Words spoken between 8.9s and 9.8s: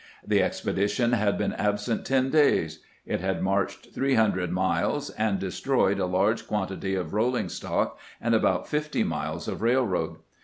miles of